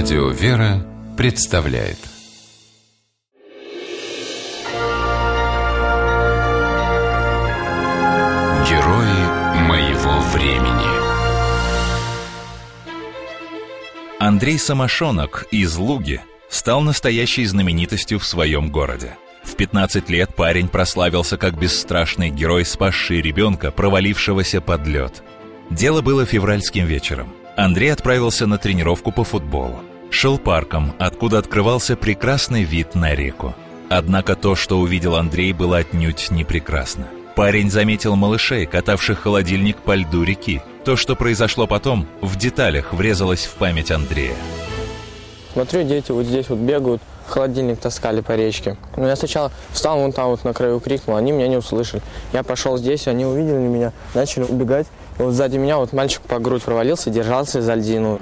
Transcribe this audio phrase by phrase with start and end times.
[0.00, 1.98] Радио «Вера» представляет
[8.68, 10.86] Герои моего времени
[14.20, 19.16] Андрей Самошонок из Луги стал настоящей знаменитостью в своем городе.
[19.42, 25.24] В 15 лет парень прославился как бесстрашный герой, спасший ребенка, провалившегося под лед.
[25.70, 27.34] Дело было февральским вечером.
[27.56, 29.82] Андрей отправился на тренировку по футболу.
[30.20, 33.54] Шел парком, откуда открывался прекрасный вид на реку.
[33.88, 37.06] Однако то, что увидел Андрей, было отнюдь не прекрасно.
[37.36, 40.60] Парень заметил малышей, катавших холодильник по льду реки.
[40.84, 44.34] То, что произошло потом, в деталях врезалось в память Андрея.
[45.52, 48.76] Смотрю, дети вот здесь вот бегают, холодильник таскали по речке.
[48.96, 52.02] Но я сначала встал вон там вот на краю крикнул, они меня не услышали.
[52.32, 54.88] Я пошел здесь, они увидели меня, начали убегать.
[55.20, 58.18] И вот сзади меня вот мальчик по грудь провалился, держался за льдину.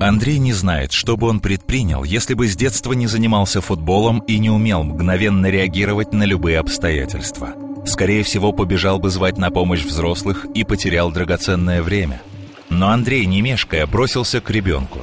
[0.00, 4.38] Андрей не знает, что бы он предпринял, если бы с детства не занимался футболом и
[4.38, 7.50] не умел мгновенно реагировать на любые обстоятельства.
[7.84, 12.22] Скорее всего, побежал бы звать на помощь взрослых и потерял драгоценное время.
[12.70, 15.00] Но Андрей, не мешкая, бросился к ребенку.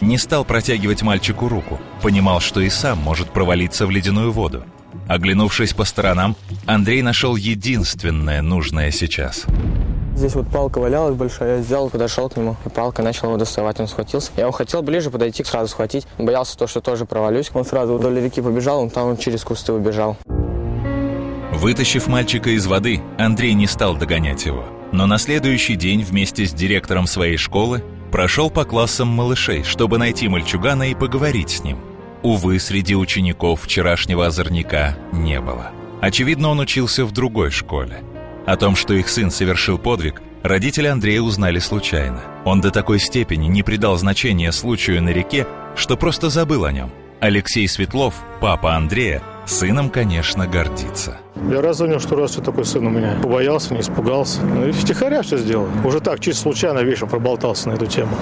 [0.00, 4.64] Не стал протягивать мальчику руку, понимал, что и сам может провалиться в ледяную воду.
[5.08, 6.36] Оглянувшись по сторонам,
[6.66, 9.44] Андрей нашел единственное нужное сейчас–
[10.16, 13.78] Здесь вот палка валялась большая, я взял, подошел к нему, и палкой начал его доставать,
[13.80, 14.30] он схватился.
[14.36, 17.50] Я его хотел ближе подойти, сразу схватить, боялся то, что тоже провалюсь.
[17.52, 20.16] Он сразу вдоль реки побежал, он там через кусты убежал.
[21.52, 24.64] Вытащив мальчика из воды, Андрей не стал догонять его.
[24.90, 30.28] Но на следующий день вместе с директором своей школы прошел по классам малышей, чтобы найти
[30.28, 31.78] мальчугана и поговорить с ним.
[32.22, 35.72] Увы, среди учеников вчерашнего озорника не было.
[36.00, 38.02] Очевидно, он учился в другой школе.
[38.46, 42.22] О том, что их сын совершил подвиг, родители Андрея узнали случайно.
[42.44, 46.92] Он до такой степени не придал значения случаю на реке, что просто забыл о нем.
[47.18, 51.18] Алексей Светлов, папа Андрея, сыном, конечно, гордится.
[51.50, 53.18] Я раз понял, что раз такой сын у меня.
[53.20, 54.42] Побоялся, не испугался.
[54.42, 55.68] Ну и втихаря все сделал.
[55.84, 58.16] Уже так, чисто случайно вечером проболтался на эту тему.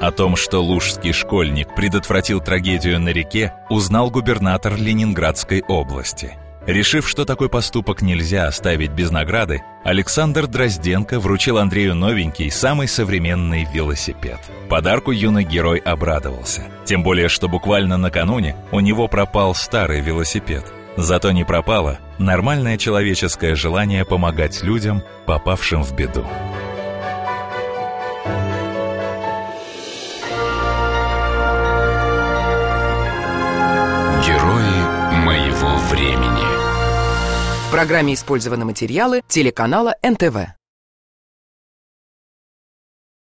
[0.00, 6.36] О том, что лужский школьник предотвратил трагедию на реке, узнал губернатор Ленинградской области–
[6.66, 13.66] Решив, что такой поступок нельзя оставить без награды, Александр Дрозденко вручил Андрею новенький, самый современный
[13.72, 14.38] велосипед.
[14.68, 16.68] Подарку юный герой обрадовался.
[16.84, 20.64] Тем более, что буквально накануне у него пропал старый велосипед.
[20.96, 26.24] Зато не пропало нормальное человеческое желание помогать людям, попавшим в беду.
[35.62, 36.42] Времени
[37.68, 40.61] В программе использованы материалы телеканала НТВ.